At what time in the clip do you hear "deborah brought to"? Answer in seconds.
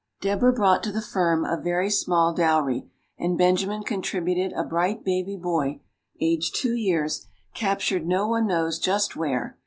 0.19-0.91